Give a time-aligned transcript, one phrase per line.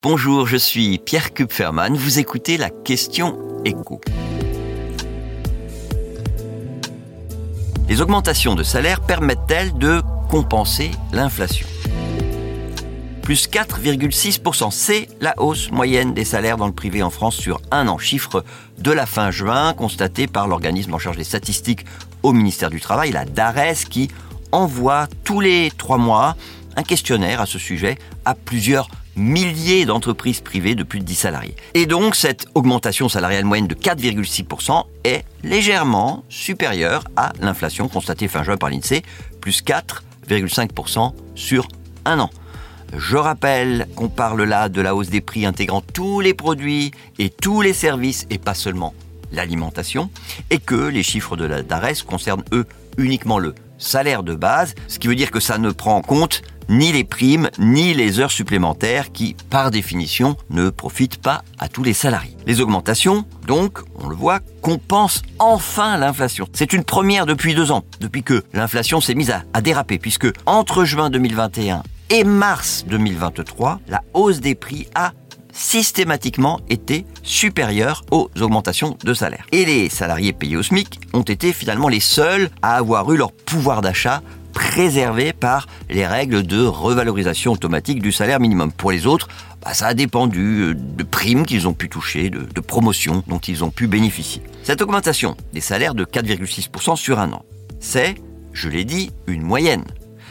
[0.00, 1.96] Bonjour, je suis Pierre Kupferman.
[1.96, 4.00] Vous écoutez la question écho.
[7.88, 10.00] Les augmentations de salaire permettent-elles de
[10.30, 11.66] compenser l'inflation?
[13.22, 17.88] Plus 4,6%, c'est la hausse moyenne des salaires dans le privé en France sur un
[17.88, 17.98] an.
[17.98, 18.44] Chiffre
[18.78, 21.84] de la fin juin constaté par l'organisme en charge des statistiques
[22.22, 24.12] au ministère du Travail, la DARES, qui
[24.52, 26.36] envoie tous les trois mois
[26.76, 28.88] un questionnaire à ce sujet à plusieurs
[29.18, 31.56] milliers d'entreprises privées de plus de 10 salariés.
[31.74, 38.44] Et donc cette augmentation salariale moyenne de 4,6% est légèrement supérieure à l'inflation constatée fin
[38.44, 39.02] juin par l'INSEE,
[39.40, 41.68] plus 4,5% sur
[42.04, 42.30] un an.
[42.96, 47.28] Je rappelle qu'on parle là de la hausse des prix intégrant tous les produits et
[47.28, 48.94] tous les services et pas seulement
[49.30, 50.10] l'alimentation,
[50.48, 54.98] et que les chiffres de la DARES concernent eux uniquement le salaire de base, ce
[54.98, 58.30] qui veut dire que ça ne prend en compte ni les primes, ni les heures
[58.30, 62.36] supplémentaires qui, par définition, ne profitent pas à tous les salariés.
[62.46, 66.46] Les augmentations, donc, on le voit, compensent enfin l'inflation.
[66.52, 70.84] C'est une première depuis deux ans, depuis que l'inflation s'est mise à, déraper, puisque entre
[70.84, 75.12] juin 2021 et mars 2023, la hausse des prix a
[75.58, 79.44] systématiquement été supérieure aux augmentations de salaire.
[79.52, 83.32] Et les salariés payés au SMIC ont été finalement les seuls à avoir eu leur
[83.32, 88.72] pouvoir d'achat préservé par les règles de revalorisation automatique du salaire minimum.
[88.72, 89.28] Pour les autres,
[89.62, 93.38] bah, ça a dépendu euh, de primes qu'ils ont pu toucher, de, de promotions dont
[93.38, 94.42] ils ont pu bénéficier.
[94.62, 97.44] Cette augmentation des salaires de 4,6% sur un an,
[97.80, 98.16] c'est,
[98.52, 99.84] je l'ai dit, une moyenne.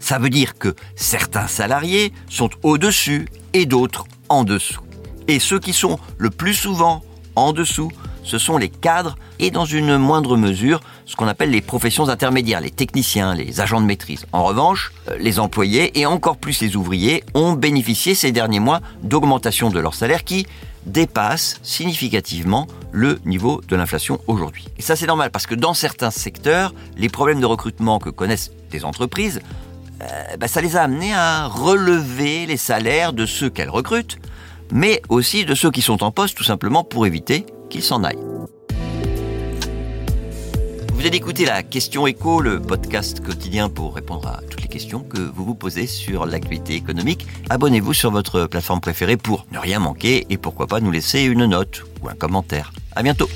[0.00, 4.80] Ça veut dire que certains salariés sont au-dessus et d'autres en dessous.
[5.30, 7.04] Et ceux qui sont le plus souvent
[7.36, 7.92] en dessous,
[8.24, 12.60] ce sont les cadres et dans une moindre mesure ce qu'on appelle les professions intermédiaires,
[12.60, 14.26] les techniciens, les agents de maîtrise.
[14.32, 18.80] En revanche, euh, les employés et encore plus les ouvriers ont bénéficié ces derniers mois
[19.04, 20.48] d'augmentation de leur salaire qui
[20.84, 24.66] dépasse significativement le niveau de l'inflation aujourd'hui.
[24.78, 28.50] Et ça c'est normal parce que dans certains secteurs, les problèmes de recrutement que connaissent
[28.72, 29.40] des entreprises,
[30.02, 34.18] euh, bah, ça les a amenés à relever les salaires de ceux qu'elles recrutent
[34.72, 38.24] mais aussi de ceux qui sont en poste tout simplement pour éviter qu'ils s'en aillent.
[41.00, 45.00] Vous allez écouter la question écho, le podcast quotidien pour répondre à toutes les questions
[45.00, 47.26] que vous vous posez sur l'actualité économique.
[47.48, 51.46] Abonnez-vous sur votre plateforme préférée pour ne rien manquer et pourquoi pas nous laisser une
[51.46, 52.74] note ou un commentaire.
[52.94, 53.30] À bientôt.